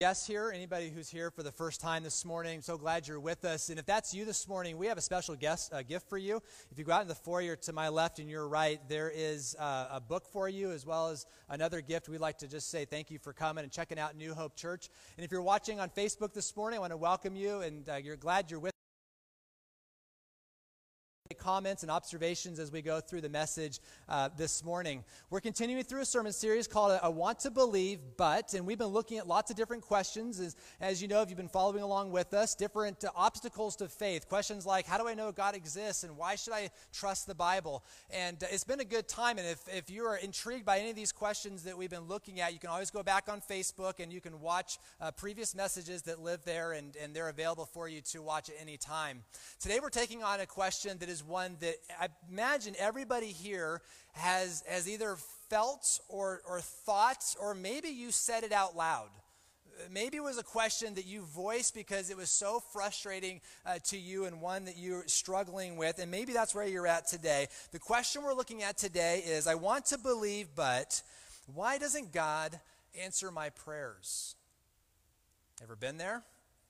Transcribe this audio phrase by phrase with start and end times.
[0.00, 3.44] guests here, anybody who's here for the first time this morning, so glad you're with
[3.44, 3.68] us.
[3.68, 6.40] And if that's you this morning, we have a special guest uh, gift for you.
[6.70, 9.56] If you go out in the foyer to my left and your right, there is
[9.58, 12.08] uh, a book for you as well as another gift.
[12.08, 14.88] We'd like to just say thank you for coming and checking out New Hope Church.
[15.16, 17.96] And if you're watching on Facebook this morning, I want to welcome you and uh,
[17.96, 18.77] you're glad you're with
[21.48, 23.80] comments and observations as we go through the message
[24.10, 25.02] uh, this morning.
[25.30, 28.88] We're continuing through a sermon series called I Want to Believe, But, and we've been
[28.88, 30.40] looking at lots of different questions.
[30.40, 33.88] As, as you know, if you've been following along with us, different uh, obstacles to
[33.88, 34.28] faith.
[34.28, 36.04] Questions like, How do I know God exists?
[36.04, 37.82] And why should I trust the Bible?
[38.10, 39.38] And uh, it's been a good time.
[39.38, 42.40] And if, if you are intrigued by any of these questions that we've been looking
[42.40, 46.02] at, you can always go back on Facebook and you can watch uh, previous messages
[46.02, 49.22] that live there, and, and they're available for you to watch at any time.
[49.58, 53.80] Today, we're taking on a question that is is one that I imagine everybody here
[54.14, 55.16] has, has either
[55.48, 59.10] felt or, or thought, or maybe you said it out loud.
[59.88, 63.96] Maybe it was a question that you voiced because it was so frustrating uh, to
[63.96, 67.46] you and one that you're struggling with, and maybe that's where you're at today.
[67.70, 71.00] The question we're looking at today is I want to believe, but
[71.54, 72.58] why doesn't God
[73.00, 74.34] answer my prayers?
[75.62, 76.24] Ever been there?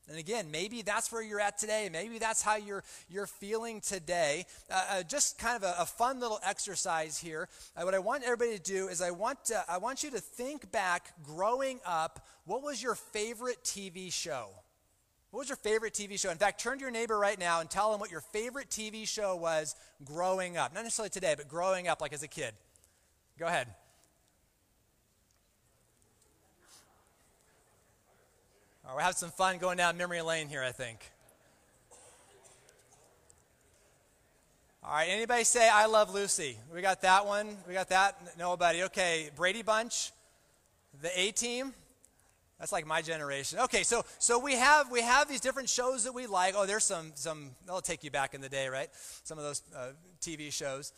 [0.09, 1.89] And again, maybe that's where you're at today.
[1.92, 4.47] Maybe that's how you're, you're feeling today.
[4.70, 7.48] Uh, uh, just kind of a, a, fun little exercise here.
[7.77, 10.19] Uh, what I want everybody to do is I want, to, I want you to
[10.19, 12.27] think back growing up.
[12.47, 14.48] What was your favorite TV show?
[15.31, 16.31] What was your favorite TV show?
[16.31, 19.06] In fact, turn to your neighbor right now and tell them what your favorite TV
[19.06, 20.75] show was growing up.
[20.75, 22.55] Not necessarily today, but growing up like as a kid.
[23.39, 23.69] Go ahead.
[28.89, 30.98] Right, we're having some fun going down memory lane here, I think.
[34.83, 36.56] All right, anybody say I love Lucy?
[36.75, 37.59] We got that one.
[37.66, 38.19] We got that.
[38.39, 38.84] Nobody.
[38.84, 40.11] Okay, Brady Bunch,
[41.03, 41.75] the A Team.
[42.59, 43.59] That's like my generation.
[43.59, 46.55] Okay, so so we have we have these different shows that we like.
[46.56, 47.50] Oh, there's some some.
[47.66, 48.89] That'll take you back in the day, right?
[49.22, 49.89] Some of those uh,
[50.22, 50.94] TV shows.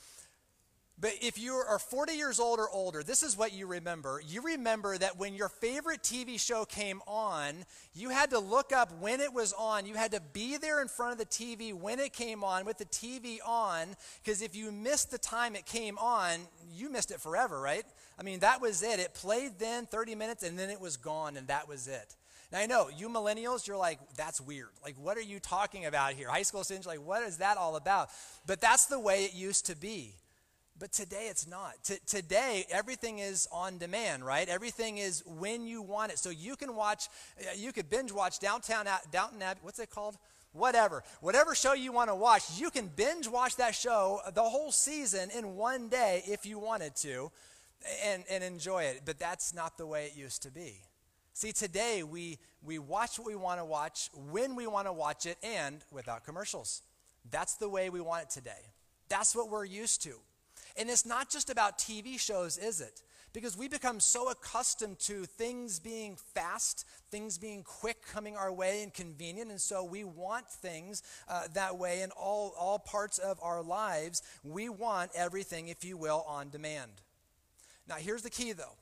[1.01, 4.21] But if you are 40 years old or older, this is what you remember.
[4.27, 8.93] You remember that when your favorite TV show came on, you had to look up
[9.01, 9.87] when it was on.
[9.87, 12.77] You had to be there in front of the TV when it came on with
[12.77, 16.41] the TV on, because if you missed the time it came on,
[16.71, 17.85] you missed it forever, right?
[18.19, 19.01] I mean, that was it.
[19.01, 22.15] It played then 30 minutes and then it was gone and that was it.
[22.53, 24.69] Now, I know you millennials, you're like, that's weird.
[24.85, 26.29] Like, what are you talking about here?
[26.29, 28.11] High school students, like, what is that all about?
[28.45, 30.15] But that's the way it used to be.
[30.81, 31.75] But today it's not.
[31.85, 34.49] T- today everything is on demand, right?
[34.49, 36.19] Everything is when you want it.
[36.19, 37.09] So you can watch,
[37.39, 39.61] uh, you could binge watch Downtown, Downton Abbey.
[39.63, 40.17] What's it called?
[40.53, 41.05] Whatever.
[41.21, 45.29] Whatever show you want to watch, you can binge watch that show the whole season
[45.37, 47.31] in one day if you wanted to,
[48.03, 49.03] and, and enjoy it.
[49.05, 50.77] But that's not the way it used to be.
[51.35, 55.27] See, today we we watch what we want to watch when we want to watch
[55.27, 56.83] it, and without commercials.
[57.31, 58.73] That's the way we want it today.
[59.11, 60.15] That's what we're used to.
[60.77, 63.03] And it's not just about TV shows, is it?
[63.33, 68.83] Because we become so accustomed to things being fast, things being quick coming our way
[68.83, 73.39] and convenient, and so we want things uh, that way in all, all parts of
[73.41, 74.23] our lives.
[74.43, 76.91] We want everything, if you will, on demand.
[77.89, 78.77] Now, here's the key though.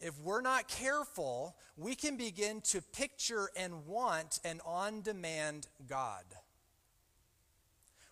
[0.00, 6.24] If we're not careful, we can begin to picture and want an on demand God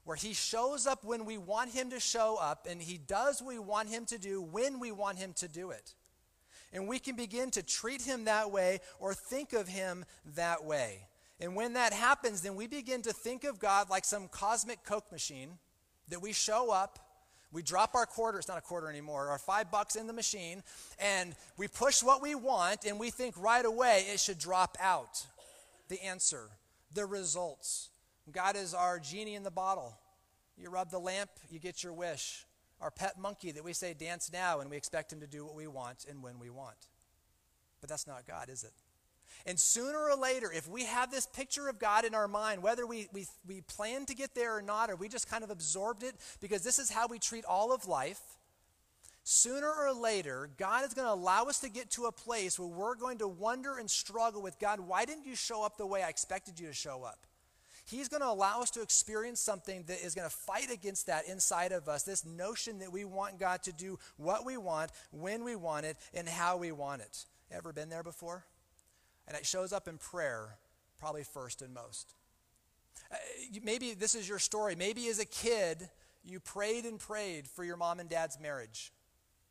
[0.04, 3.54] where he shows up when we want him to show up and he does what
[3.54, 5.94] we want him to do when we want him to do it.
[6.72, 10.04] And we can begin to treat him that way or think of him
[10.34, 11.06] that way.
[11.38, 15.10] And when that happens, then we begin to think of God like some cosmic Coke
[15.12, 15.58] machine
[16.08, 16.98] that we show up,
[17.52, 20.62] we drop our quarter, it's not a quarter anymore, our five bucks in the machine,
[20.98, 25.26] and we push what we want, and we think right away it should drop out.
[25.88, 26.48] The answer,
[26.94, 27.90] the results.
[28.30, 29.96] God is our genie in the bottle.
[30.56, 32.46] You rub the lamp, you get your wish.
[32.80, 35.54] Our pet monkey that we say dance now, and we expect him to do what
[35.54, 36.76] we want and when we want.
[37.80, 38.72] But that's not God, is it?
[39.46, 42.86] And sooner or later, if we have this picture of God in our mind, whether
[42.86, 46.02] we, we, we plan to get there or not, or we just kind of absorbed
[46.02, 48.20] it because this is how we treat all of life,
[49.24, 52.68] sooner or later, God is going to allow us to get to a place where
[52.68, 56.02] we're going to wonder and struggle with God, why didn't you show up the way
[56.02, 57.26] I expected you to show up?
[57.92, 61.28] He's going to allow us to experience something that is going to fight against that
[61.28, 65.44] inside of us this notion that we want God to do what we want, when
[65.44, 67.26] we want it, and how we want it.
[67.50, 68.46] Ever been there before?
[69.28, 70.56] And it shows up in prayer,
[70.98, 72.14] probably first and most.
[73.12, 73.16] Uh,
[73.62, 74.74] maybe this is your story.
[74.74, 75.90] Maybe as a kid,
[76.24, 78.90] you prayed and prayed for your mom and dad's marriage.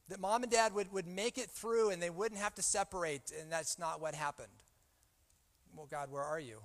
[0.10, 3.32] That mom and dad would, would make it through and they wouldn't have to separate,
[3.40, 4.48] and that's not what happened.
[5.76, 6.58] well, God, where are you?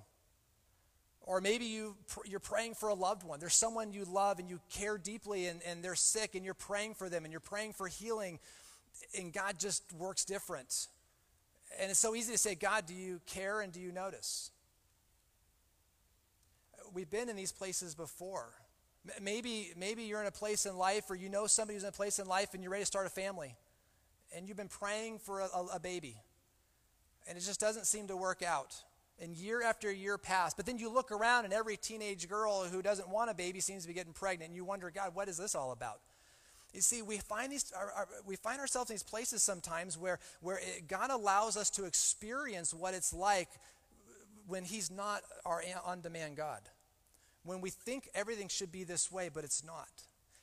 [1.21, 3.39] Or maybe you, you're praying for a loved one.
[3.39, 6.93] There's someone you love and you care deeply and, and they're sick and you're praying
[6.93, 8.39] for them and you're praying for healing
[9.17, 10.87] and God just works different.
[11.79, 14.51] And it's so easy to say, God, do you care and do you notice?
[16.93, 18.47] We've been in these places before.
[19.21, 21.91] Maybe, maybe you're in a place in life or you know somebody who's in a
[21.91, 23.55] place in life and you're ready to start a family.
[24.35, 26.17] And you've been praying for a, a baby.
[27.27, 28.75] And it just doesn't seem to work out
[29.19, 30.53] and year after year pass.
[30.53, 33.83] But then you look around, and every teenage girl who doesn't want a baby seems
[33.83, 35.99] to be getting pregnant, and you wonder, God, what is this all about?
[36.73, 40.19] You see, we find, these, our, our, we find ourselves in these places sometimes where,
[40.41, 43.49] where it, God allows us to experience what it's like
[44.45, 46.61] when He's not our on demand God.
[47.43, 49.89] When we think everything should be this way, but it's not.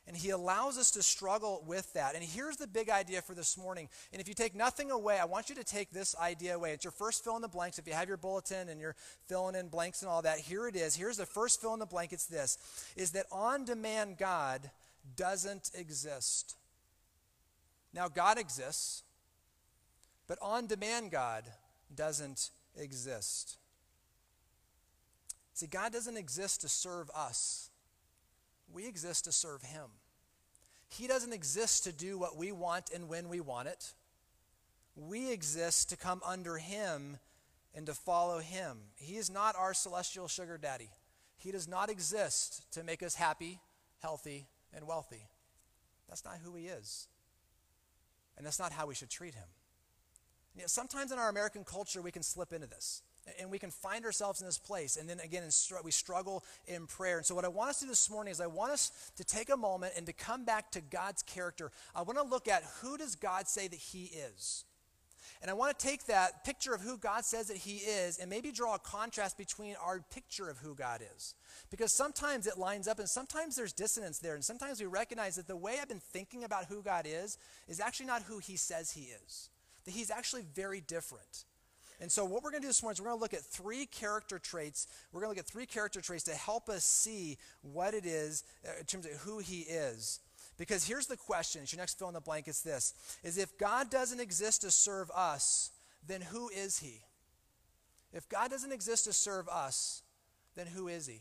[0.07, 2.15] And he allows us to struggle with that.
[2.15, 3.89] And here's the big idea for this morning.
[4.13, 6.73] And if you take nothing away, I want you to take this idea away.
[6.73, 7.79] It's your first fill in the blanks.
[7.79, 8.97] If you have your bulletin and you're
[9.29, 10.95] filling in blanks and all that, here it is.
[10.95, 12.13] Here's the first fill in the blank.
[12.13, 12.59] It's this
[12.97, 14.71] is that on demand God
[15.17, 16.57] doesn't exist.
[17.95, 19.05] Now, God exists,
[20.27, 21.45] but on demand God
[21.95, 23.57] doesn't exist.
[25.55, 27.71] See, God doesn't exist to serve us.
[28.73, 29.87] We exist to serve Him.
[30.89, 33.93] He doesn't exist to do what we want and when we want it.
[34.97, 37.19] We exist to come under Him
[37.75, 38.79] and to follow Him.
[38.97, 40.91] He is not our celestial sugar daddy.
[41.37, 43.61] He does not exist to make us happy,
[44.01, 45.27] healthy, and wealthy.
[46.09, 47.09] That's not who He is.
[48.37, 49.49] And that's not how we should treat Him.
[50.57, 53.03] Yet sometimes in our American culture, we can slip into this
[53.41, 54.97] and we can find ourselves in this place.
[54.97, 55.45] And then again
[55.83, 57.19] we struggle in prayer.
[57.19, 59.25] And so what i want us to do this morning is i want us to
[59.25, 61.71] take a moment and to come back to god's character.
[61.95, 64.65] I want to look at who does god say that he is?
[65.43, 68.29] And i want to take that picture of who god says that he is and
[68.29, 71.35] maybe draw a contrast between our picture of who god is.
[71.71, 74.35] Because sometimes it lines up and sometimes there's dissonance there.
[74.35, 77.39] And sometimes we recognize that the way i've been thinking about who god is
[77.69, 79.49] is actually not who he says he is.
[79.85, 81.45] That he's actually very different
[82.01, 83.43] and so, what we're going to do this morning is we're going to look at
[83.43, 84.89] three character traits.
[85.13, 88.43] We're going to look at three character traits to help us see what it is
[88.67, 90.21] uh, in terms of who He is.
[90.57, 91.63] Because here's the question.
[91.63, 92.49] It's your next fill in the blank.
[92.49, 95.71] It's this: is if God doesn't exist to serve us,
[96.07, 97.03] then who is He?
[98.13, 100.03] If God doesn't exist to serve us,
[100.57, 101.21] then who is He?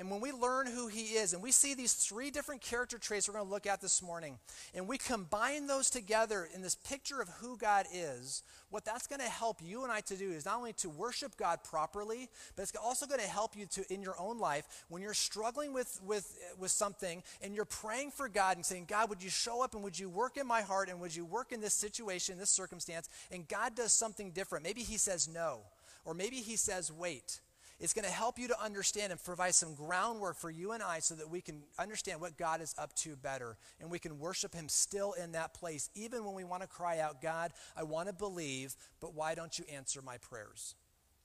[0.00, 3.28] And when we learn who he is, and we see these three different character traits
[3.28, 4.38] we're going to look at this morning,
[4.74, 9.20] and we combine those together in this picture of who God is, what that's going
[9.20, 12.62] to help you and I to do is not only to worship God properly, but
[12.62, 16.00] it's also going to help you to in your own life when you're struggling with,
[16.06, 19.74] with, with something and you're praying for God and saying, God, would you show up
[19.74, 22.48] and would you work in my heart and would you work in this situation, this
[22.48, 24.64] circumstance, and God does something different.
[24.64, 25.58] Maybe he says no,
[26.06, 27.40] or maybe he says wait
[27.80, 30.98] it's going to help you to understand and provide some groundwork for you and I
[31.00, 33.56] so that we can understand what God is up to better.
[33.80, 36.98] And we can worship Him still in that place, even when we want to cry
[36.98, 40.74] out, God, I want to believe, but why don't you answer my prayers?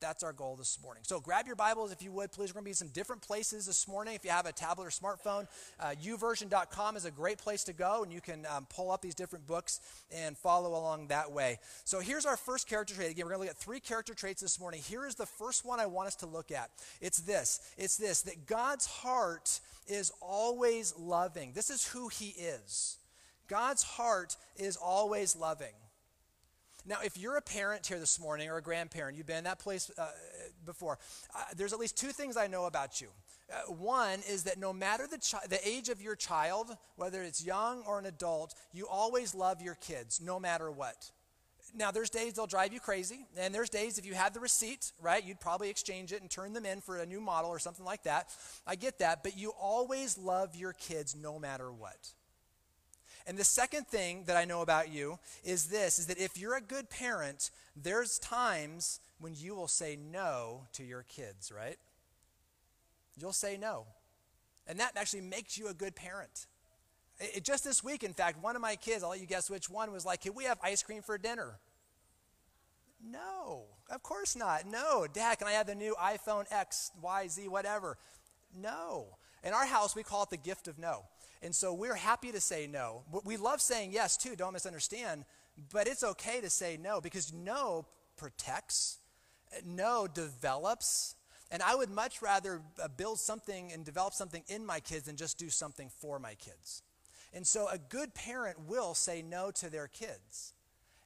[0.06, 1.02] That's our goal this morning.
[1.04, 2.52] So grab your Bibles if you would, please.
[2.52, 4.14] We're going to be in some different places this morning.
[4.14, 5.48] If you have a tablet or smartphone,
[5.80, 9.16] uh, youversion.com is a great place to go, and you can um, pull up these
[9.16, 9.80] different books
[10.16, 11.58] and follow along that way.
[11.86, 13.10] So here's our first character trait.
[13.10, 14.84] Again, we're going to look at three character traits this morning.
[14.84, 16.70] Here is the first one I want us to look at.
[17.02, 17.60] It's this.
[17.76, 21.54] It's this that God's heart is always loving.
[21.56, 23.00] This is who He is.
[23.48, 25.74] God's heart is always loving.
[26.88, 29.60] Now, if you're a parent here this morning or a grandparent, you've been in that
[29.60, 30.08] place uh,
[30.66, 31.00] before,
[31.36, 33.08] uh, there's at least two things I know about you.
[33.52, 37.44] Uh, one is that no matter the, chi- the age of your child, whether it's
[37.44, 41.12] young or an adult, you always love your kids, no matter what.
[41.74, 44.92] Now, there's days they'll drive you crazy, and there's days if you had the receipt,
[45.02, 47.86] right, you'd probably exchange it and turn them in for a new model or something
[47.86, 48.30] like that.
[48.66, 52.14] I get that, but you always love your kids no matter what.
[53.28, 56.56] And the second thing that I know about you is this is that if you're
[56.56, 61.78] a good parent, there's times when you will say no to your kids, right?
[63.18, 63.86] You'll say no.
[64.68, 66.48] And that actually makes you a good parent.
[67.20, 69.70] It, just this week, in fact, one of my kids, I'll let you guess which
[69.70, 71.60] one, was like, Can we have ice cream for dinner?
[73.04, 74.66] No, of course not.
[74.66, 77.98] No, Dad, can I have the new iPhone X, Y, Z, whatever?
[78.56, 79.18] No.
[79.44, 81.04] In our house, we call it the gift of no.
[81.42, 83.04] And so we're happy to say no.
[83.24, 85.26] We love saying yes too, don't misunderstand.
[85.72, 87.86] But it's okay to say no because no
[88.18, 88.98] protects,
[89.66, 91.16] no develops.
[91.52, 95.16] And I would much rather uh, build something and develop something in my kids than
[95.16, 96.82] just do something for my kids.
[97.34, 100.54] And so a good parent will say no to their kids.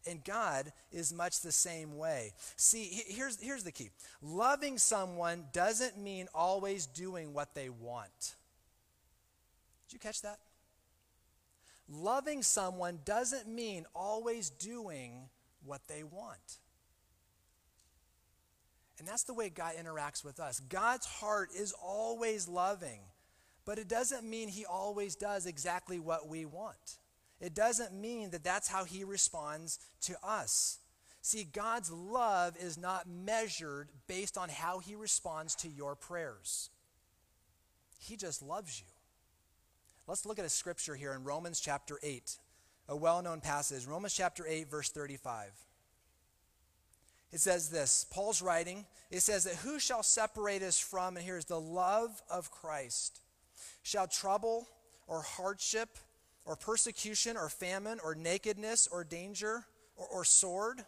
[0.07, 2.33] And God is much the same way.
[2.55, 3.89] See, here's, here's the key
[4.21, 8.35] loving someone doesn't mean always doing what they want.
[9.89, 10.37] Did you catch that?
[11.89, 15.29] Loving someone doesn't mean always doing
[15.65, 16.59] what they want.
[18.99, 20.59] And that's the way God interacts with us.
[20.59, 22.99] God's heart is always loving,
[23.65, 26.97] but it doesn't mean he always does exactly what we want.
[27.41, 30.77] It doesn't mean that that's how he responds to us.
[31.21, 36.69] See, God's love is not measured based on how he responds to your prayers.
[37.99, 38.98] He just loves you.
[40.09, 42.35] Let's look at a scripture here in Romans chapter 8,
[42.87, 43.85] a well known passage.
[43.85, 45.51] Romans chapter 8, verse 35.
[47.31, 51.45] It says this Paul's writing, it says that who shall separate us from, and here's
[51.45, 53.21] the love of Christ?
[53.83, 54.67] Shall trouble
[55.05, 55.89] or hardship
[56.43, 59.63] or persecution or famine or nakedness or danger
[59.95, 60.83] or, or sword?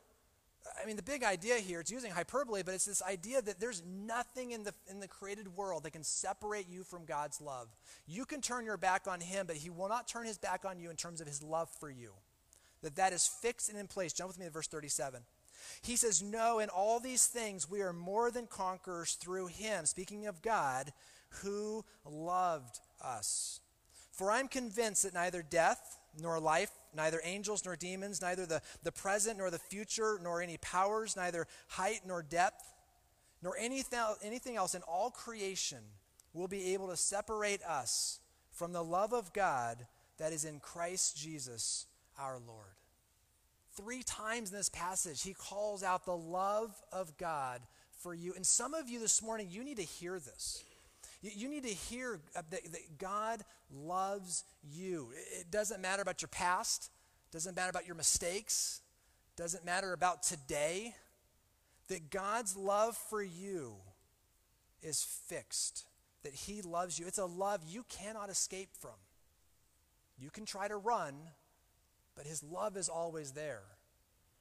[0.82, 3.84] I mean, the big idea here, it's using hyperbole, but it's this idea that there's
[3.86, 7.68] nothing in the, in the created world that can separate you from God's love.
[8.08, 10.80] You can turn your back on Him, but He will not turn His back on
[10.80, 12.12] you in terms of His love for you.
[12.82, 14.14] That that is fixed and in place.
[14.14, 15.22] Jump with me to verse 37.
[15.82, 20.28] He says, No, in all these things we are more than conquerors through him, speaking
[20.28, 20.92] of God,
[21.44, 23.60] who loved us.
[24.12, 28.92] For I'm convinced that neither death nor life, neither angels nor demons, neither the, the
[28.92, 32.74] present nor the future, nor any powers, neither height nor depth,
[33.42, 35.80] nor anything, anything else in all creation
[36.34, 38.20] will be able to separate us
[38.52, 39.86] from the love of God
[40.18, 41.88] that is in Christ Jesus
[42.20, 42.76] our Lord.
[43.74, 47.62] Three times in this passage, he calls out the love of God
[48.02, 48.34] for you.
[48.36, 50.64] And some of you this morning, you need to hear this.
[51.22, 55.10] You, need to hear uh, that, that God loves you.
[55.40, 56.90] It doesn't matter about your past,
[57.32, 58.82] doesn't matter about your mistakes,
[59.36, 60.96] doesn't matter about today.
[61.90, 63.76] That God's love for you
[64.82, 65.86] is fixed.
[66.24, 67.06] That He loves you.
[67.06, 68.96] It's a love you cannot escape from.
[70.22, 71.16] You can try to run,
[72.16, 73.64] but his love is always there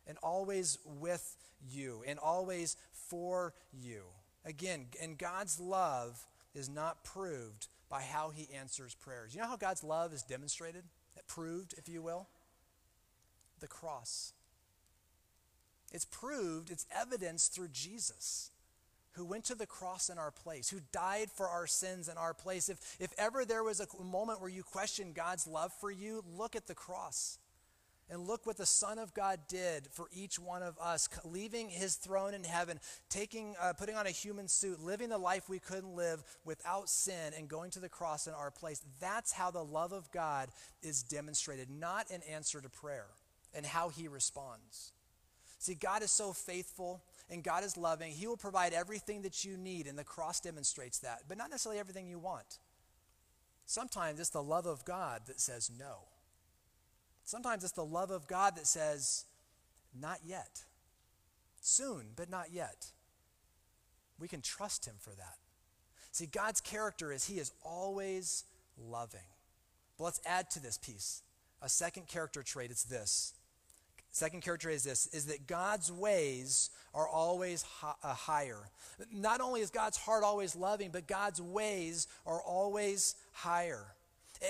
[0.06, 4.02] and always with you and always for you.
[4.44, 9.34] Again, and God's love is not proved by how he answers prayers.
[9.34, 10.84] You know how God's love is demonstrated,
[11.26, 12.28] proved, if you will?
[13.60, 14.32] The cross.
[15.92, 18.50] It's proved, it's evidenced through Jesus
[19.12, 22.32] who went to the cross in our place, who died for our sins in our
[22.32, 22.68] place.
[22.68, 26.54] If, if ever there was a moment where you question God's love for you, look
[26.54, 27.38] at the cross.
[28.10, 31.94] And look what the Son of God did for each one of us, leaving his
[31.94, 35.94] throne in heaven, taking, uh, putting on a human suit, living the life we couldn't
[35.94, 38.82] live without sin, and going to the cross in our place.
[39.00, 40.48] That's how the love of God
[40.82, 43.06] is demonstrated, not in answer to prayer
[43.54, 44.92] and how he responds.
[45.58, 48.12] See, God is so faithful and God is loving.
[48.12, 51.78] He will provide everything that you need, and the cross demonstrates that, but not necessarily
[51.78, 52.58] everything you want.
[53.66, 56.09] Sometimes it's the love of God that says no.
[57.30, 59.24] Sometimes it's the love of God that says,
[60.00, 60.64] not yet.
[61.60, 62.86] Soon, but not yet.
[64.18, 65.36] We can trust Him for that.
[66.10, 68.42] See, God's character is He is always
[68.76, 69.20] loving.
[69.96, 71.22] But let's add to this piece
[71.62, 72.72] a second character trait.
[72.72, 73.32] It's this.
[74.10, 78.58] Second character is this is that God's ways are always uh, higher.
[79.12, 83.94] Not only is God's heart always loving, but God's ways are always higher.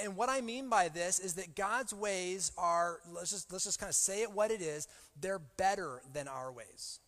[0.03, 3.81] And what I mean by this is that God's ways are, let's just, let's just
[3.81, 4.87] kind of say it what it is,
[5.21, 7.01] they're better than our ways.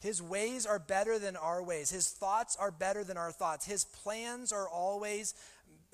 [0.00, 1.90] His ways are better than our ways.
[1.90, 3.66] His thoughts are better than our thoughts.
[3.66, 5.34] His plans are always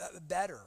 [0.03, 0.61] uh, better.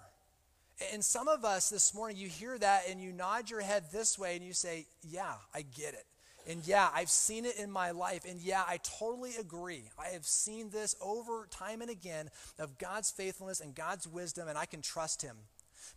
[0.92, 4.18] And some of us this morning, you hear that and you nod your head this
[4.18, 6.06] way and you say, Yeah, I get it.
[6.48, 8.26] And yeah, I've seen it in my life.
[8.28, 9.84] And yeah, I totally agree.
[9.98, 14.58] I have seen this over time and again of God's faithfulness and God's wisdom, and
[14.58, 15.38] I can trust Him.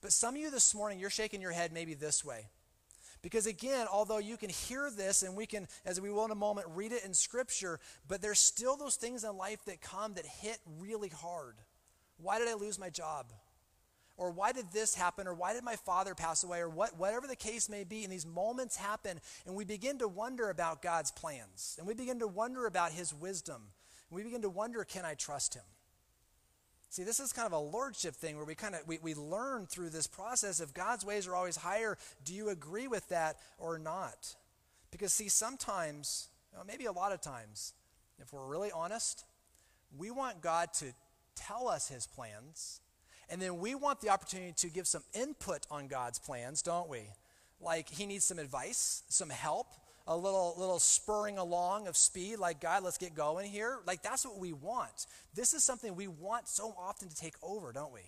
[0.01, 2.47] But some of you this morning, you're shaking your head maybe this way.
[3.23, 6.37] Because again, although you can hear this and we can, as we will in a
[6.37, 10.27] moment, read it in Scripture, but there's still those things in life that come that
[10.27, 11.57] hit really hard.
[12.19, 13.27] Why did I lose my job?
[14.17, 17.27] Or why did this happen or why did my father pass away or what, whatever
[17.27, 21.11] the case may be and these moments happen and we begin to wonder about god's
[21.11, 23.63] plans and we begin to wonder about his wisdom
[24.11, 25.63] and we begin to wonder can i trust him?
[26.89, 29.67] See this is kind of a lordship thing where we kind of we, we learn
[29.67, 33.79] through this process if god's ways are always higher do you agree with that or
[33.79, 34.35] not?
[34.91, 36.29] Because see sometimes
[36.67, 37.75] maybe a lot of times
[38.19, 39.25] if we're really honest
[39.97, 40.87] we want god to
[41.35, 42.81] tell us his plans
[43.29, 47.09] and then we want the opportunity to give some input on God's plans, don't we?
[47.61, 49.67] like he needs some advice, some help,
[50.07, 53.79] a little little spurring along of speed like God, let's get going here.
[53.87, 55.07] Like that's what we want.
[55.35, 58.03] This is something we want so often to take over, don't we?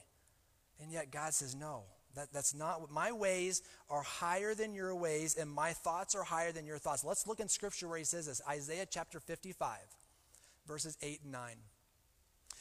[0.80, 1.84] And yet God says no.
[2.14, 6.22] That, that's not what my ways are higher than your ways, and my thoughts are
[6.22, 7.04] higher than your thoughts.
[7.04, 9.78] Let's look in scripture where he says this Isaiah chapter 55,
[10.66, 11.50] verses 8 and 9.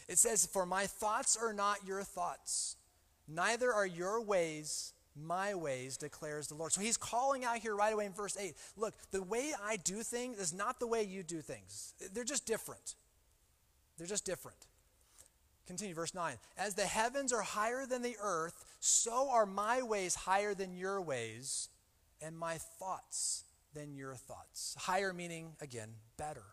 [0.07, 2.77] It says, For my thoughts are not your thoughts,
[3.27, 6.71] neither are your ways my ways, declares the Lord.
[6.71, 10.03] So he's calling out here right away in verse 8 look, the way I do
[10.03, 12.95] things is not the way you do things, they're just different.
[13.97, 14.67] They're just different.
[15.65, 16.35] Continue, verse 9.
[16.55, 21.01] As the heavens are higher than the earth, so are my ways higher than your
[21.01, 21.69] ways,
[22.21, 24.75] and my thoughts than your thoughts.
[24.77, 26.43] Higher meaning, again, better.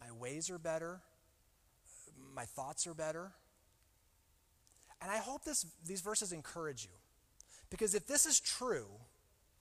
[0.00, 1.00] My ways are better,
[2.34, 3.32] my thoughts are better.
[5.00, 6.96] And I hope this, these verses encourage you.
[7.70, 8.86] Because if this is true,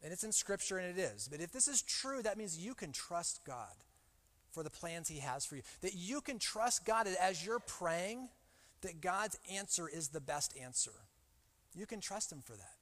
[0.04, 2.74] and it's in Scripture and it is, but if this is true, that means you
[2.74, 3.74] can trust God
[4.52, 5.62] for the plans He has for you.
[5.82, 8.30] That you can trust God as you're praying,
[8.82, 10.92] that God's answer is the best answer.
[11.74, 12.76] You can trust Him for that.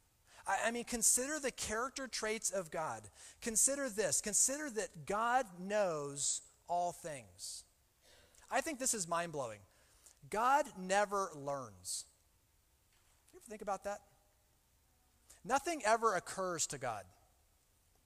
[0.47, 3.03] I, I mean, consider the character traits of God.
[3.41, 7.63] Consider this consider that God knows all things.
[8.51, 9.59] I think this is mind blowing.
[10.29, 12.05] God never learns.
[13.33, 14.01] You ever think about that?
[15.45, 17.03] Nothing ever occurs to God.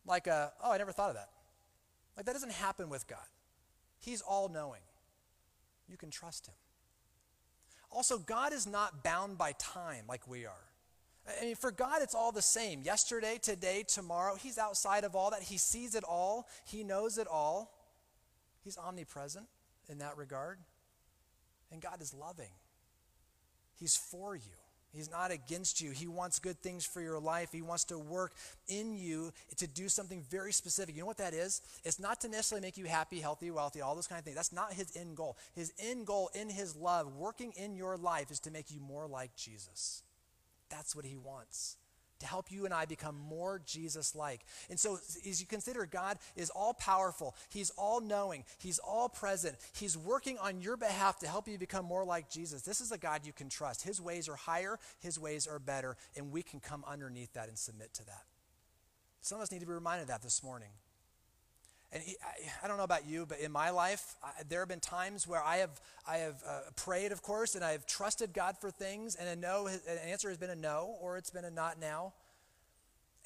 [0.06, 1.30] Like, a, oh, I never thought of that.
[2.16, 3.26] Like, that doesn't happen with God.
[4.00, 4.82] He's all knowing.
[5.90, 6.54] You can trust Him.
[7.90, 10.70] Also, God is not bound by time like we are.
[11.42, 12.82] I mean, for God, it's all the same.
[12.84, 14.36] Yesterday, today, tomorrow.
[14.36, 15.44] He's outside of all that.
[15.44, 17.72] He sees it all, He knows it all.
[18.64, 19.46] He's omnipresent
[19.90, 20.58] in that regard.
[21.74, 22.54] And God is loving,
[23.78, 24.54] He's for you.
[24.94, 25.90] He's not against you.
[25.90, 27.50] He wants good things for your life.
[27.52, 28.32] He wants to work
[28.68, 30.94] in you to do something very specific.
[30.94, 31.64] You know what that is?
[31.84, 34.36] It's not to necessarily make you happy, healthy, wealthy, all those kind of things.
[34.36, 35.36] That's not his end goal.
[35.56, 39.08] His end goal in his love, working in your life, is to make you more
[39.08, 40.04] like Jesus.
[40.70, 41.78] That's what he wants
[42.20, 44.42] to help you and I become more Jesus like.
[44.70, 44.98] And so,
[45.28, 50.38] as you consider, God is all powerful, He's all knowing, He's all present, He's working
[50.38, 52.62] on your behalf to help you become more like Jesus.
[52.62, 53.84] This is a God you can trust.
[53.84, 57.58] His ways are higher, His ways are better, and we can come underneath that and
[57.58, 58.24] submit to that.
[59.22, 60.70] Some of us need to be reminded of that this morning.
[61.94, 64.68] And he, I, I, don't know about you, but in my life, I, there have
[64.68, 68.34] been times where I have, I have uh, prayed, of course, and I have trusted
[68.34, 71.46] God for things, and a no, an answer has been a no, or it's been
[71.46, 72.14] a not now.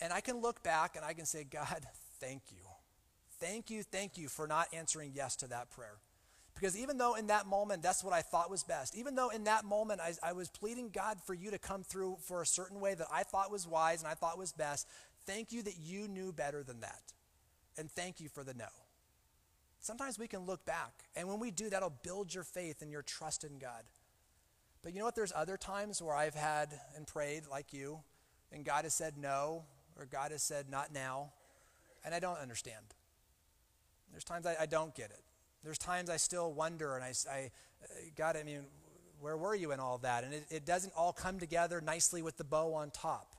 [0.02, 1.86] And I can look back and I can say, God,
[2.20, 2.58] thank you.
[3.40, 5.96] Thank you, thank you for not answering yes to that prayer.
[6.54, 9.46] Because even though in that moment that's what I thought was best, even though in
[9.46, 12.80] that moment I, I was pleading God for you to come through for a certain
[12.80, 14.88] way that I thought was wise and I thought was best,
[15.28, 17.02] thank you that you knew better than that
[17.78, 18.68] and thank you for the no.
[19.80, 23.04] Sometimes we can look back, and when we do, that'll build your faith and your
[23.04, 23.84] trust in God.
[24.82, 25.16] But you know what?
[25.16, 28.00] There's other times where I've had and prayed like you,
[28.52, 29.64] and God has said no,
[29.98, 31.32] or God has said not now,
[32.04, 32.86] and I don't understand.
[34.12, 35.22] There's times I, I don't get it.
[35.64, 37.52] There's times I still wonder, and I, I
[37.84, 38.62] uh, God, I mean,
[39.20, 40.24] where were you in all that?
[40.24, 43.36] And it, it doesn't all come together nicely with the bow on top,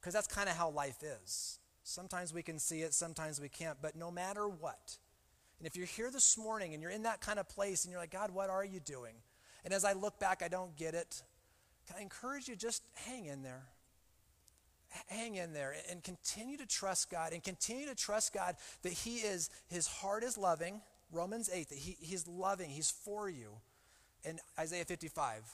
[0.00, 1.58] because that's kind of how life is.
[1.84, 3.78] Sometimes we can see it, sometimes we can't.
[3.80, 4.98] But no matter what,
[5.62, 8.00] and if you're here this morning and you're in that kind of place and you're
[8.00, 9.14] like, God, what are you doing?
[9.64, 11.22] And as I look back, I don't get it.
[11.86, 13.62] Can I encourage you just hang in there?
[15.06, 19.18] Hang in there and continue to trust God and continue to trust God that He
[19.18, 20.80] is, His heart is loving.
[21.12, 23.52] Romans 8, that he, He's loving, He's for you.
[24.24, 25.44] And Isaiah 55,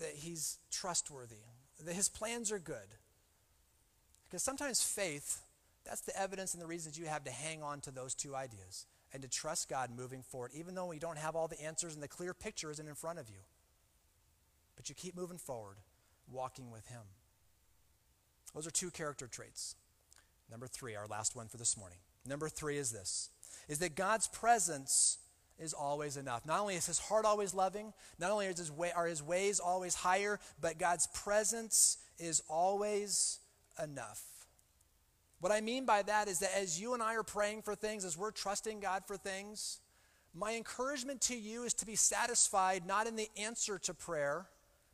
[0.00, 1.36] that He's trustworthy,
[1.84, 2.96] that His plans are good.
[4.28, 5.42] Because sometimes faith
[5.88, 8.86] that's the evidence and the reasons you have to hang on to those two ideas
[9.12, 12.02] and to trust God moving forward, even though you don't have all the answers and
[12.02, 13.40] the clear picture isn't in front of you.
[14.76, 15.76] But you keep moving forward,
[16.30, 17.00] walking with Him.
[18.54, 19.76] Those are two character traits.
[20.50, 21.98] Number three, our last one for this morning.
[22.26, 23.30] Number three is this
[23.66, 25.18] is that God's presence
[25.58, 26.46] is always enough.
[26.46, 29.58] Not only is his heart always loving, not only is his way, are his ways
[29.58, 33.40] always higher, but God's presence is always
[33.82, 34.22] enough.
[35.40, 38.04] What I mean by that is that as you and I are praying for things,
[38.04, 39.80] as we're trusting God for things,
[40.34, 44.46] my encouragement to you is to be satisfied not in the answer to prayer,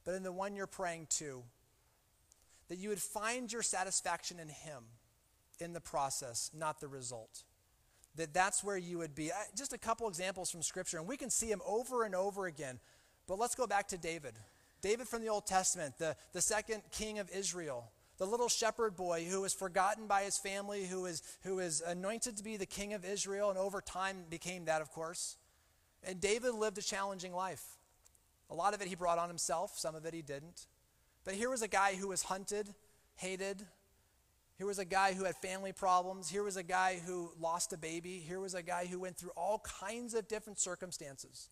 [0.04, 1.42] but in the one you're praying to.
[2.68, 4.84] That you would find your satisfaction in Him
[5.60, 7.44] in the process, not the result.
[8.16, 9.30] That that's where you would be.
[9.56, 12.78] Just a couple examples from Scripture, and we can see them over and over again.
[13.26, 14.34] But let's go back to David.
[14.82, 19.24] David from the Old Testament, the, the second king of Israel the little shepherd boy
[19.24, 22.92] who was forgotten by his family, who was, who was anointed to be the king
[22.92, 25.36] of Israel, and over time became that, of course.
[26.04, 27.62] And David lived a challenging life.
[28.50, 30.66] A lot of it he brought on himself, some of it he didn't.
[31.24, 32.68] But here was a guy who was hunted,
[33.16, 33.62] hated.
[34.58, 36.28] Here was a guy who had family problems.
[36.28, 38.22] Here was a guy who lost a baby.
[38.24, 41.48] Here was a guy who went through all kinds of different circumstances.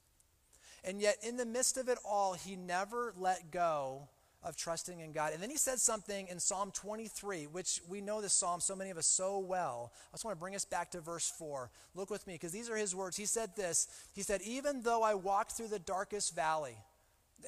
[0.84, 4.08] And yet, in the midst of it all, he never let go
[4.44, 5.32] of trusting in God.
[5.32, 8.90] And then he said something in Psalm 23, which we know this psalm, so many
[8.90, 9.92] of us so well.
[10.12, 11.70] I just want to bring us back to verse 4.
[11.94, 13.16] Look with me, because these are his words.
[13.16, 16.76] He said this He said, Even though I walk through the darkest valley,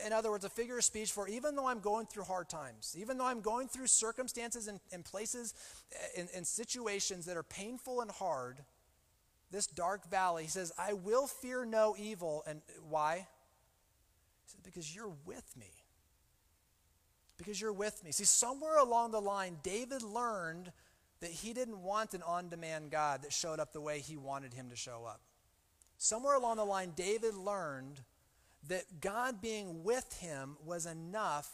[0.05, 2.97] in other words, a figure of speech for even though I'm going through hard times,
[2.99, 5.55] even though I'm going through circumstances and, and places
[5.93, 8.59] eh, and, and situations that are painful and hard,
[9.51, 12.43] this dark valley, he says, I will fear no evil.
[12.47, 13.27] And why?
[14.45, 15.84] He says, Because you're with me.
[17.37, 18.12] Because you're with me.
[18.12, 20.73] See, somewhere along the line, David learned
[21.20, 24.55] that he didn't want an on demand God that showed up the way he wanted
[24.55, 25.20] him to show up.
[25.97, 28.03] Somewhere along the line, David learned
[28.68, 31.51] that God being with him was enough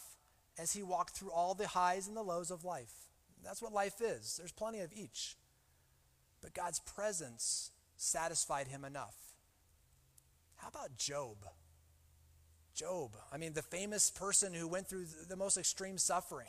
[0.57, 2.93] as he walked through all the highs and the lows of life.
[3.43, 4.37] That's what life is.
[4.37, 5.35] There's plenty of each.
[6.41, 9.15] But God's presence satisfied him enough.
[10.57, 11.37] How about Job?
[12.73, 16.47] Job, I mean, the famous person who went through the most extreme suffering.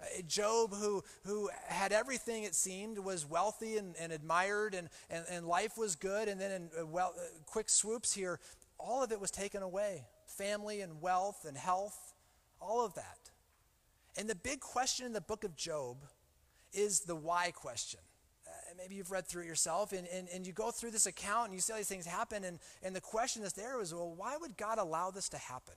[0.00, 5.24] Uh, Job, who, who had everything, it seemed, was wealthy and, and admired, and, and,
[5.30, 8.38] and life was good, and then in uh, well, uh, quick swoops here,
[8.78, 12.12] all of it was taken away family and wealth and health,
[12.60, 13.18] all of that.
[14.18, 15.96] And the big question in the book of Job
[16.72, 18.00] is the why question.
[18.76, 21.54] Maybe you've read through it yourself, and, and, and you go through this account and
[21.54, 24.36] you see all these things happen, and, and the question that's there is, well, why
[24.36, 25.74] would God allow this to happen?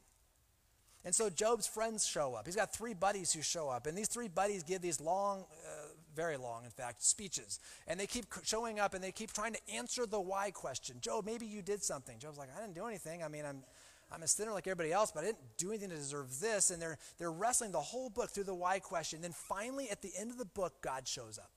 [1.06, 2.46] And so Job's friends show up.
[2.46, 5.88] He's got three buddies who show up, and these three buddies give these long, uh,
[6.16, 7.60] very long, in fact, speeches.
[7.88, 10.98] And they keep showing up and they keep trying to answer the why question.
[11.00, 12.20] Job, maybe you did something.
[12.20, 13.24] Job's like, I didn't do anything.
[13.24, 13.64] I mean, I'm,
[14.12, 16.72] I'm a sinner like everybody else, but I didn't do anything to deserve this.
[16.72, 19.22] And they're, they're wrestling the whole book through the why question.
[19.22, 21.52] Then finally, at the end of the book, God shows up.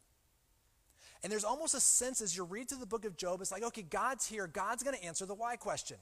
[1.23, 3.63] And there's almost a sense as you read through the book of Job, it's like,
[3.63, 4.47] okay, God's here.
[4.47, 5.97] God's going to answer the why question.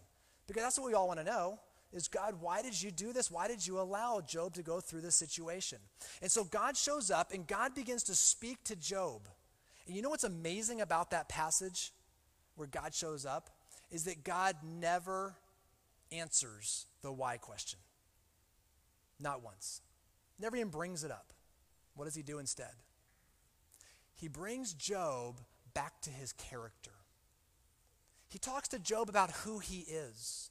[0.47, 1.61] Because that's what we all want to know
[1.93, 3.31] is God, why did you do this?
[3.31, 5.79] Why did you allow Job to go through this situation?
[6.23, 9.29] And so God shows up and God begins to speak to Job.
[9.87, 11.93] And you know what's amazing about that passage
[12.55, 13.51] where God shows up?
[13.91, 15.35] Is that God never
[16.13, 17.79] answers the why question.
[19.19, 19.83] Not once.
[20.39, 21.33] Never even brings it up.
[21.95, 22.73] What does he do instead?
[24.21, 25.41] He brings Job
[25.73, 26.91] back to his character.
[28.29, 30.51] He talks to Job about who he is.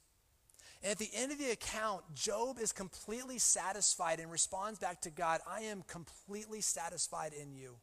[0.82, 5.10] And at the end of the account, Job is completely satisfied and responds back to
[5.10, 7.76] God I am completely satisfied in you.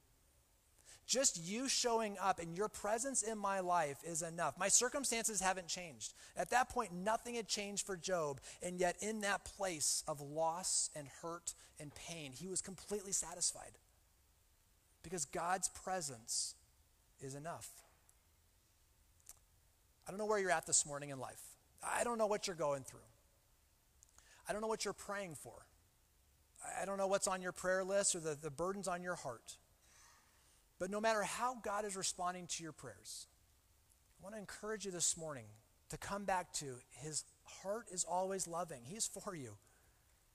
[1.06, 4.58] Just you showing up and your presence in my life is enough.
[4.60, 6.14] My circumstances haven't changed.
[6.36, 8.42] At that point, nothing had changed for Job.
[8.62, 13.72] And yet, in that place of loss and hurt and pain, he was completely satisfied.
[15.08, 16.54] Because God's presence
[17.22, 17.70] is enough.
[20.06, 21.42] I don't know where you're at this morning in life.
[21.82, 23.00] I don't know what you're going through.
[24.50, 25.54] I don't know what you're praying for.
[26.82, 29.56] I don't know what's on your prayer list or the, the burdens on your heart.
[30.78, 33.28] But no matter how God is responding to your prayers,
[34.20, 35.46] I want to encourage you this morning
[35.88, 37.24] to come back to His
[37.64, 38.82] heart is always loving.
[38.84, 39.54] He is for you,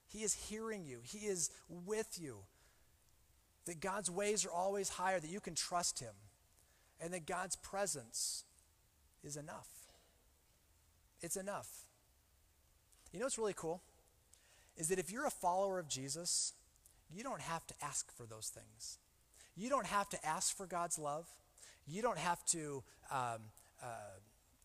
[0.07, 2.37] He is hearing you, He is with you.
[3.65, 6.13] That God's ways are always higher, that you can trust Him,
[6.99, 8.43] and that God's presence
[9.23, 9.69] is enough.
[11.21, 11.69] It's enough.
[13.13, 13.81] You know what's really cool?
[14.75, 16.53] Is that if you're a follower of Jesus,
[17.09, 18.97] you don't have to ask for those things.
[19.55, 21.27] You don't have to ask for God's love.
[21.87, 23.39] You don't have to um,
[23.81, 23.85] uh,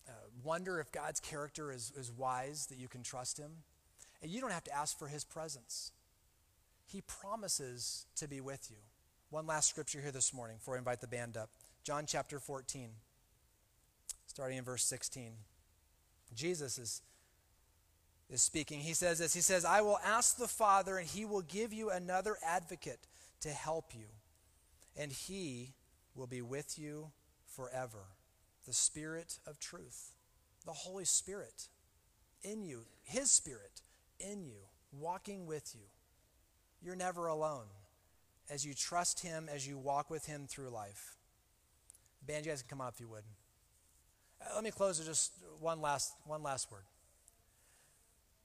[0.07, 0.11] uh,
[0.43, 3.51] wonder if God's character is, is wise, that you can trust Him.
[4.21, 5.91] And you don't have to ask for His presence.
[6.87, 8.77] He promises to be with you.
[9.31, 11.51] One last scripture here this morning before I invite the band up
[11.83, 12.89] John chapter 14,
[14.25, 15.33] starting in verse 16.
[16.33, 17.01] Jesus is,
[18.31, 18.79] is speaking.
[18.79, 21.91] He says this He says, I will ask the Father, and he will give you
[21.91, 23.01] another advocate
[23.41, 24.07] to help you,
[24.97, 25.73] and he
[26.15, 27.11] will be with you
[27.45, 28.05] forever.
[28.65, 30.11] The Spirit of truth,
[30.65, 31.67] the Holy Spirit
[32.43, 33.81] in you, His Spirit
[34.19, 34.57] in you,
[34.91, 35.85] walking with you.
[36.81, 37.65] You're never alone
[38.49, 41.15] as you trust Him, as you walk with Him through life.
[42.25, 43.23] Band, you guys can come up if you would.
[44.41, 46.83] Uh, let me close with just one last, one last word.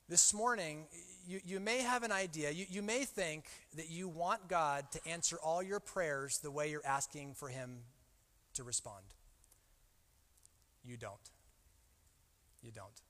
[0.08, 0.86] This morning,
[1.26, 2.50] you, you may have an idea.
[2.50, 6.70] You, you may think that you want God to answer all your prayers the way
[6.70, 7.78] you're asking for Him
[8.54, 9.04] to respond.
[10.84, 11.30] You don't.
[12.62, 13.00] You don't.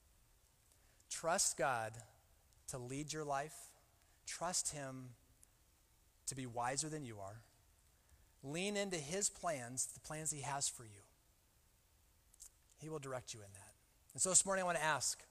[1.10, 1.92] Trust God
[2.68, 3.54] to lead your life,
[4.26, 5.10] trust Him
[6.26, 7.40] to be wiser than you are.
[8.42, 11.02] Lean into His plans, the plans He has for you.
[12.78, 13.72] He will direct you in that.
[14.12, 15.22] And so this morning I want to ask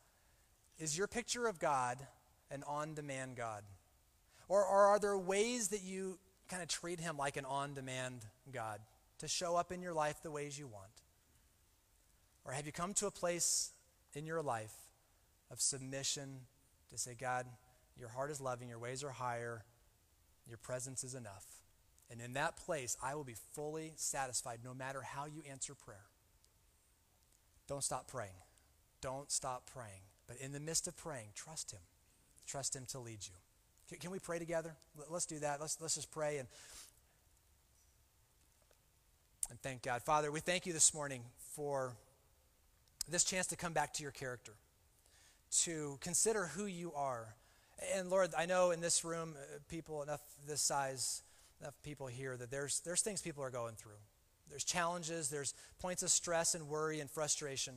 [0.79, 1.99] is your picture of God
[2.49, 3.63] an on demand God?
[4.47, 8.25] Or, or are there ways that you kind of treat Him like an on demand
[8.51, 8.79] God
[9.19, 10.91] to show up in your life the ways you want?
[12.45, 13.71] Or have you come to a place
[14.13, 14.75] in your life
[15.49, 16.41] of submission
[16.91, 17.45] to say, God,
[17.97, 19.63] your heart is loving, your ways are higher,
[20.47, 21.45] your presence is enough.
[22.11, 26.05] And in that place, I will be fully satisfied no matter how you answer prayer.
[27.67, 28.35] Don't stop praying.
[29.01, 30.03] Don't stop praying.
[30.27, 31.79] But in the midst of praying, trust Him.
[32.45, 33.33] Trust Him to lead you.
[33.89, 34.75] Can, can we pray together?
[35.09, 35.59] Let's do that.
[35.59, 36.47] Let's, let's just pray and,
[39.49, 40.01] and thank God.
[40.03, 41.23] Father, we thank you this morning
[41.55, 41.95] for
[43.09, 44.53] this chance to come back to your character,
[45.63, 47.35] to consider who you are.
[47.95, 51.21] And Lord, I know in this room, uh, people enough this size,
[51.61, 53.99] enough people here, that there's, there's things people are going through.
[54.49, 57.73] There's challenges, there's points of stress and worry and frustration.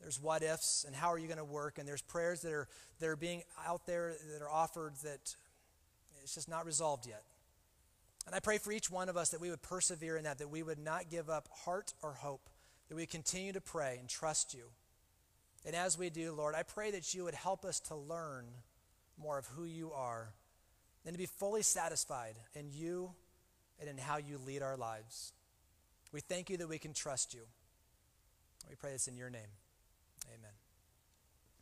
[0.00, 2.68] There's what ifs and how are you going to work, and there's prayers that are,
[3.00, 5.36] that are being out there that are offered that
[6.22, 7.22] it's just not resolved yet.
[8.26, 10.50] And I pray for each one of us that we would persevere in that, that
[10.50, 12.48] we would not give up heart or hope,
[12.88, 14.64] that we continue to pray and trust you.
[15.66, 18.46] And as we do, Lord, I pray that you would help us to learn
[19.20, 20.32] more of who you are
[21.04, 23.10] and to be fully satisfied in you
[23.78, 25.32] and in how you lead our lives.
[26.12, 27.42] We thank you that we can trust you.
[28.68, 29.50] We pray this in your name.
[30.28, 30.59] Amen.